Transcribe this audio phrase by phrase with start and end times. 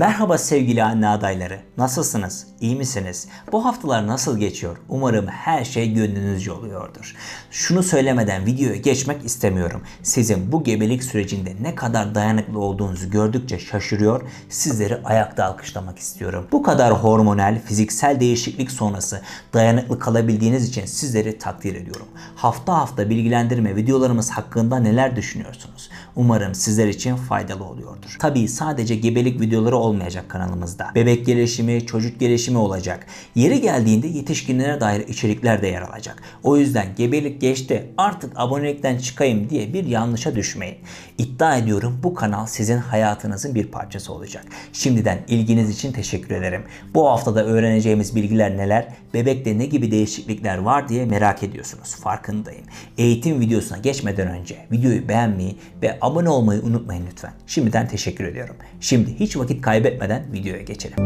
[0.00, 1.60] Merhaba sevgili anne adayları.
[1.78, 2.46] Nasılsınız?
[2.60, 3.28] İyi misiniz?
[3.52, 4.76] Bu haftalar nasıl geçiyor?
[4.88, 7.16] Umarım her şey gönlünüzce oluyordur.
[7.50, 9.82] Şunu söylemeden videoya geçmek istemiyorum.
[10.02, 16.46] Sizin bu gebelik sürecinde ne kadar dayanıklı olduğunuzu gördükçe şaşırıyor, sizleri ayakta alkışlamak istiyorum.
[16.52, 19.20] Bu kadar hormonal, fiziksel değişiklik sonrası
[19.54, 22.08] dayanıklı kalabildiğiniz için sizleri takdir ediyorum.
[22.36, 25.90] Hafta hafta bilgilendirme videolarımız hakkında neler düşünüyorsunuz?
[26.16, 28.16] Umarım sizler için faydalı oluyordur.
[28.18, 30.90] Tabii sadece gebelik videoları olmayacak kanalımızda.
[30.94, 33.06] Bebek gelişimi, çocuk gelişimi olacak.
[33.34, 36.22] Yeri geldiğinde yetişkinlere dair içerikler de yer alacak.
[36.42, 40.76] O yüzden gebelik geçti artık abonelikten çıkayım diye bir yanlışa düşmeyin.
[41.18, 44.44] İddia ediyorum bu kanal sizin hayatınızın bir parçası olacak.
[44.72, 46.62] Şimdiden ilginiz için teşekkür ederim.
[46.94, 51.94] Bu haftada öğreneceğimiz bilgiler neler, bebekte ne gibi değişiklikler var diye merak ediyorsunuz.
[51.94, 52.64] Farkındayım.
[52.98, 57.32] Eğitim videosuna geçmeden önce videoyu beğenmeyi ve abone olmayı unutmayın lütfen.
[57.46, 58.56] Şimdiden teşekkür ediyorum.
[58.80, 60.96] Şimdi hiç vakit kaybetmeden videoya geçelim.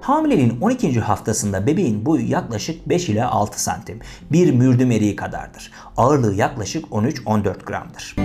[0.00, 1.00] Hamileliğin 12.
[1.00, 4.00] haftasında bebeğin boyu yaklaşık 5 ila 6 santim.
[4.32, 5.72] Bir mürdüm eriği kadardır.
[5.96, 8.16] Ağırlığı yaklaşık 13-14 gramdır.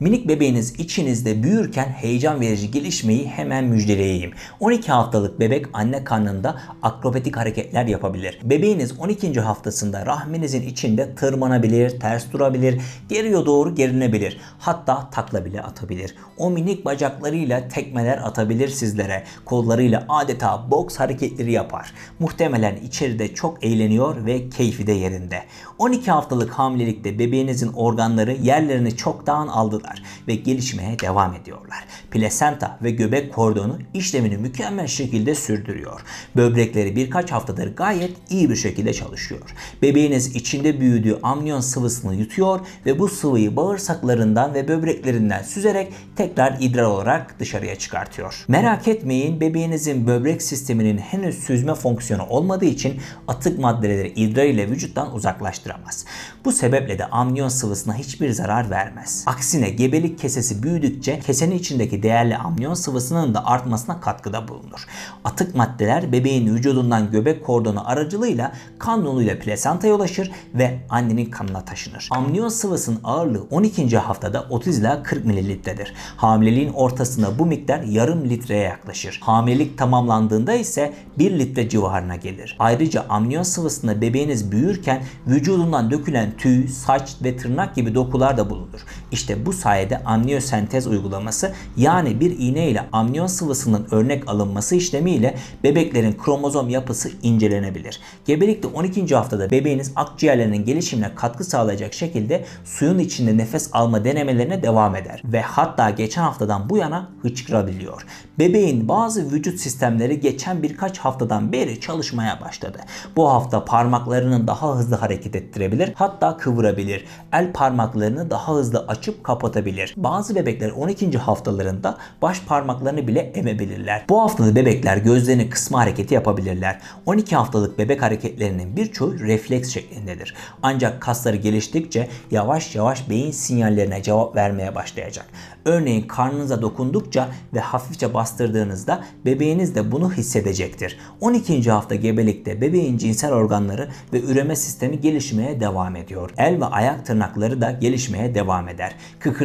[0.00, 4.32] Minik bebeğiniz içinizde büyürken heyecan verici gelişmeyi hemen müjdeleyeyim.
[4.60, 8.38] 12 haftalık bebek anne karnında akrobatik hareketler yapabilir.
[8.42, 9.40] Bebeğiniz 12.
[9.40, 14.40] haftasında rahminizin içinde tırmanabilir, ters durabilir, geriye doğru gerinebilir.
[14.58, 16.14] Hatta takla bile atabilir.
[16.36, 19.24] O minik bacaklarıyla tekmeler atabilir sizlere.
[19.44, 21.92] Kollarıyla adeta boks hareketleri yapar.
[22.18, 25.42] Muhtemelen içeride çok eğleniyor ve keyfi de yerinde.
[25.78, 31.84] 12 haftalık hamilelikte bebeğinizin organları yerlerini çoktan aldılar alıyorlar ve gelişmeye devam ediyorlar.
[32.10, 36.00] Plasenta ve göbek kordonu işlemini mükemmel şekilde sürdürüyor.
[36.36, 39.40] Böbrekleri birkaç haftadır gayet iyi bir şekilde çalışıyor.
[39.82, 46.84] Bebeğiniz içinde büyüdüğü amniyon sıvısını yutuyor ve bu sıvıyı bağırsaklarından ve böbreklerinden süzerek tekrar idrar
[46.84, 48.44] olarak dışarıya çıkartıyor.
[48.48, 55.14] Merak etmeyin bebeğinizin böbrek sisteminin henüz süzme fonksiyonu olmadığı için atık maddeleri idrar ile vücuttan
[55.14, 56.04] uzaklaştıramaz.
[56.44, 59.24] Bu sebeple de amniyon sıvısına hiçbir zarar vermez.
[59.26, 64.86] Aksine gebelik kesesi büyüdükçe kesenin içindeki değerli amniyon sıvısının da artmasına katkıda bulunur.
[65.24, 72.08] Atık maddeler bebeğin vücudundan göbek kordonu aracılığıyla kan yoluyla plasentaya ulaşır ve annenin kanına taşınır.
[72.10, 73.98] Amniyon sıvısının ağırlığı 12.
[73.98, 75.94] haftada 30 ila 40 mililitredir.
[76.16, 79.20] Hamileliğin ortasında bu miktar yarım litreye yaklaşır.
[79.22, 82.56] Hamilelik tamamlandığında ise 1 litre civarına gelir.
[82.58, 88.80] Ayrıca amniyon sıvısında bebeğiniz büyürken vücudundan dökülen tüy, saç ve tırnak gibi dokular da bulunur.
[89.12, 95.34] İşte bu sayede amniyosentez uygulaması yani bir iğne ile amniyon sıvısının örnek alınması işlemiyle
[95.64, 98.00] bebeklerin kromozom yapısı incelenebilir.
[98.26, 99.14] Gebelikte 12.
[99.14, 105.40] haftada bebeğiniz akciğerlerinin gelişimine katkı sağlayacak şekilde suyun içinde nefes alma denemelerine devam eder ve
[105.40, 108.06] hatta geçen haftadan bu yana hıçkırabiliyor.
[108.38, 112.78] Bebeğin bazı vücut sistemleri geçen birkaç haftadan beri çalışmaya başladı.
[113.16, 117.04] Bu hafta parmaklarının daha hızlı hareket ettirebilir hatta kıvırabilir.
[117.32, 119.57] El parmaklarını daha hızlı açıp kapatabilir.
[119.96, 121.18] Bazı bebekler 12.
[121.18, 124.04] haftalarında baş parmaklarını bile emebilirler.
[124.08, 126.80] Bu haftada bebekler gözlerini kısma hareketi yapabilirler.
[127.06, 130.34] 12 haftalık bebek hareketlerinin birçoğu refleks şeklindedir.
[130.62, 135.26] Ancak kasları geliştikçe yavaş yavaş beyin sinyallerine cevap vermeye başlayacak.
[135.64, 140.98] Örneğin karnınıza dokundukça ve hafifçe bastırdığınızda bebeğiniz de bunu hissedecektir.
[141.20, 141.70] 12.
[141.70, 146.30] hafta gebelikte bebeğin cinsel organları ve üreme sistemi gelişmeye devam ediyor.
[146.36, 148.94] El ve ayak tırnakları da gelişmeye devam eder.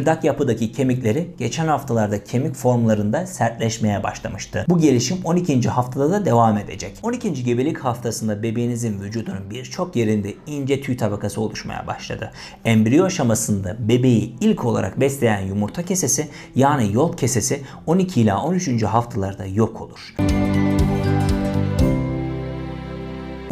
[0.04, 4.64] Kıkırdak yapıdaki kemikleri geçen haftalarda kemik formlarında sertleşmeye başlamıştı.
[4.68, 5.68] Bu gelişim 12.
[5.68, 6.98] haftada da devam edecek.
[7.02, 7.44] 12.
[7.44, 12.30] gebelik haftasında bebeğinizin vücudunun birçok yerinde ince tüy tabakası oluşmaya başladı.
[12.64, 18.82] Embriyo aşamasında bebeği ilk olarak besleyen yumurta kesesi yani yol kesesi 12 ila 13.
[18.82, 20.14] haftalarda yok olur.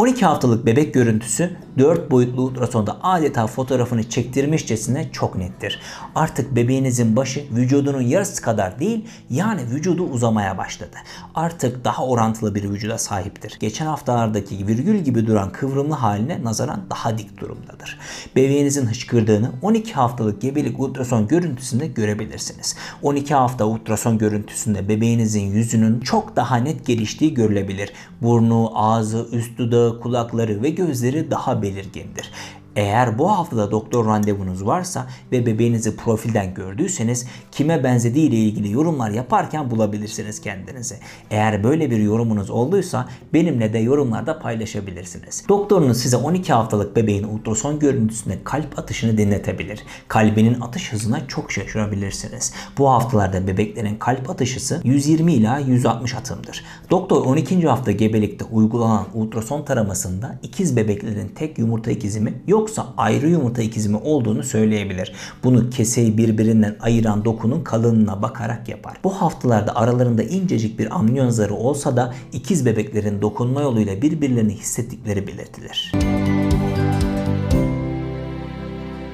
[0.02, 5.80] 12 haftalık bebek görüntüsü 4 boyutlu ultrasonda adeta fotoğrafını çektirmişçesine çok nettir.
[6.14, 10.96] Artık bebeğinizin başı vücudunun yarısı kadar değil yani vücudu uzamaya başladı.
[11.34, 13.56] Artık daha orantılı bir vücuda sahiptir.
[13.60, 17.98] Geçen haftalardaki virgül gibi duran kıvrımlı haline nazaran daha dik durumdadır.
[18.36, 22.76] Bebeğinizin hıçkırdığını 12 haftalık gebelik ultrason görüntüsünde görebilirsiniz.
[23.02, 27.92] 12 hafta ultrason görüntüsünde bebeğinizin yüzünün çok daha net geliştiği görülebilir.
[28.22, 32.30] Burnu, ağzı, üst dudağı, kulakları ve gözleri daha belirgindir.
[32.76, 39.10] Eğer bu haftada doktor randevunuz varsa ve bebeğinizi profilden gördüyseniz kime benzediği ile ilgili yorumlar
[39.10, 40.96] yaparken bulabilirsiniz kendinizi.
[41.30, 45.44] Eğer böyle bir yorumunuz olduysa benimle de yorumlarda paylaşabilirsiniz.
[45.48, 49.82] Doktorunuz size 12 haftalık bebeğin ultrason görüntüsünde kalp atışını dinletebilir.
[50.08, 52.52] Kalbinin atış hızına çok şaşırabilirsiniz.
[52.78, 56.64] Bu haftalarda bebeklerin kalp atışısı 120 ila 160 atımdır.
[56.90, 57.68] Doktor 12.
[57.68, 63.88] hafta gebelikte uygulanan ultrason taramasında ikiz bebeklerin tek yumurta ikizi mi yoksa ayrı yumurta ikizi
[63.88, 65.12] mi olduğunu söyleyebilir.
[65.44, 68.96] Bunu keseyi birbirinden ayıran dokunun kalınlığına bakarak yapar.
[69.04, 75.26] Bu haftalarda aralarında incecik bir amniyon zarı olsa da ikiz bebeklerin dokunma yoluyla birbirlerini hissettikleri
[75.26, 75.92] belirtilir.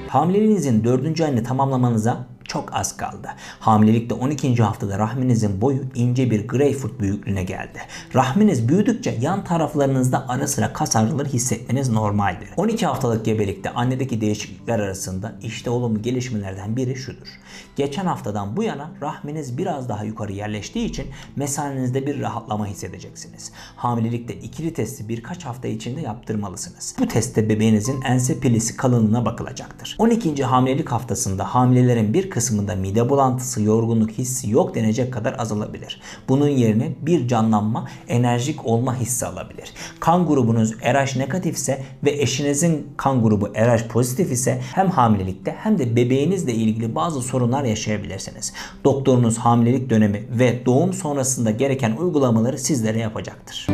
[0.07, 1.21] Hamileliğinizin 4.
[1.21, 3.27] ayını tamamlamanıza çok az kaldı.
[3.59, 4.55] Hamilelikte 12.
[4.55, 7.79] haftada rahminizin boyu ince bir greyfurt büyüklüğüne geldi.
[8.15, 12.49] Rahminiz büyüdükçe yan taraflarınızda ara sıra kas ağrıları hissetmeniz normaldir.
[12.57, 17.27] 12 haftalık gebelikte annedeki değişiklikler arasında işte olumlu gelişmelerden biri şudur.
[17.75, 23.51] Geçen haftadan bu yana rahminiz biraz daha yukarı yerleştiği için mesanenizde bir rahatlama hissedeceksiniz.
[23.75, 26.95] Hamilelikte ikili testi birkaç hafta içinde yaptırmalısınız.
[26.99, 29.95] Bu testte bebeğinizin ense pilisi kalınlığına bakılacaktır.
[29.99, 30.43] 12.
[30.43, 36.01] hamilelik haftasında hamilelerin bir kısmında mide bulantısı, yorgunluk hissi yok denecek kadar azalabilir.
[36.29, 39.73] Bunun yerine bir canlanma, enerjik olma hissi alabilir.
[39.99, 45.95] Kan grubunuz RH negatifse ve eşinizin kan grubu RH pozitif ise hem hamilelikte hem de
[45.95, 48.53] bebeğinizle ilgili bazı sorunlar yaşayabilirsiniz.
[48.83, 53.67] Doktorunuz hamilelik dönemi ve doğum sonrasında gereken uygulamaları sizlere yapacaktır.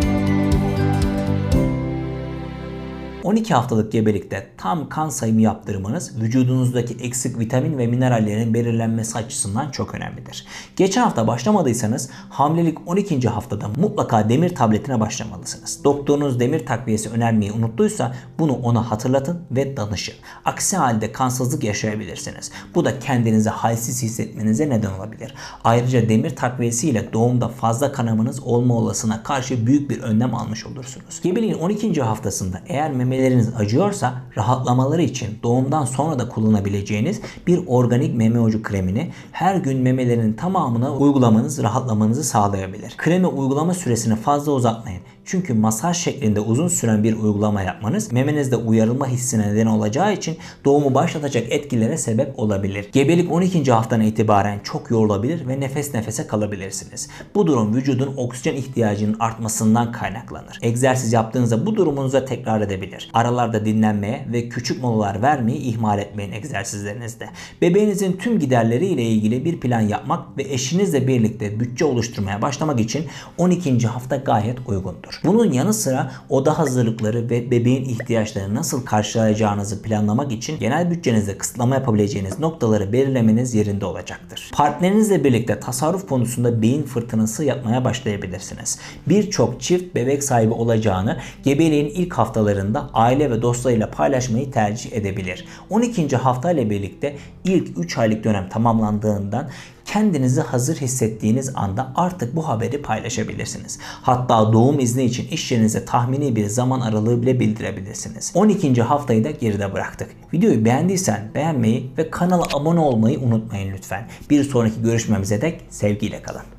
[3.25, 9.95] 12 haftalık gebelikte tam kan sayımı yaptırmanız vücudunuzdaki eksik vitamin ve minerallerin belirlenmesi açısından çok
[9.95, 10.45] önemlidir.
[10.75, 13.29] Geçen hafta başlamadıysanız hamilelik 12.
[13.29, 15.83] haftada mutlaka demir tabletine başlamalısınız.
[15.83, 20.15] Doktorunuz demir takviyesi önermeyi unuttuysa bunu ona hatırlatın ve danışın.
[20.45, 22.51] Aksi halde kansızlık yaşayabilirsiniz.
[22.75, 25.35] Bu da kendinizi halsiz hissetmenize neden olabilir.
[25.63, 31.21] Ayrıca demir takviyesi ile doğumda fazla kanamanız olma olasına karşı büyük bir önlem almış olursunuz.
[31.23, 32.01] Gebeliğin 12.
[32.01, 38.63] haftasında eğer meme memeleriniz acıyorsa rahatlamaları için doğumdan sonra da kullanabileceğiniz bir organik meme ucu
[38.63, 42.93] kremini her gün memelerinin tamamına uygulamanız rahatlamanızı sağlayabilir.
[42.97, 45.01] Kremi uygulama süresini fazla uzatmayın.
[45.25, 50.93] Çünkü masaj şeklinde uzun süren bir uygulama yapmanız memenizde uyarılma hissine neden olacağı için doğumu
[50.93, 52.89] başlatacak etkilere sebep olabilir.
[52.91, 53.71] Gebelik 12.
[53.71, 57.09] haftadan itibaren çok yorulabilir ve nefes nefese kalabilirsiniz.
[57.35, 60.59] Bu durum vücudun oksijen ihtiyacının artmasından kaynaklanır.
[60.61, 63.09] Egzersiz yaptığınızda bu durumunuza tekrar edebilir.
[63.13, 67.29] Aralarda dinlenmeye ve küçük molalar vermeyi ihmal etmeyin egzersizlerinizde.
[67.61, 73.05] Bebeğinizin tüm giderleri ile ilgili bir plan yapmak ve eşinizle birlikte bütçe oluşturmaya başlamak için
[73.37, 73.87] 12.
[73.87, 75.14] hafta gayet uygundur.
[75.23, 81.75] Bunun yanı sıra oda hazırlıkları ve bebeğin ihtiyaçlarını nasıl karşılayacağınızı planlamak için genel bütçenizde kısıtlama
[81.75, 84.51] yapabileceğiniz noktaları belirlemeniz yerinde olacaktır.
[84.53, 88.79] Partnerinizle birlikte tasarruf konusunda beyin fırtınası yapmaya başlayabilirsiniz.
[89.07, 95.45] Birçok çift bebek sahibi olacağını gebeliğin ilk haftalarında aile ve dostlarıyla paylaşmayı tercih edebilir.
[95.69, 96.17] 12.
[96.17, 99.49] hafta ile birlikte ilk 3 aylık dönem tamamlandığından
[99.85, 103.79] kendinizi hazır hissettiğiniz anda artık bu haberi paylaşabilirsiniz.
[103.81, 108.31] Hatta doğum izni için iş yerinize tahmini bir zaman aralığı bile bildirebilirsiniz.
[108.35, 108.81] 12.
[108.81, 110.09] haftayı da geride bıraktık.
[110.33, 114.07] Videoyu beğendiysen beğenmeyi ve kanala abone olmayı unutmayın lütfen.
[114.29, 116.54] Bir sonraki görüşmemize dek sevgiyle kalın.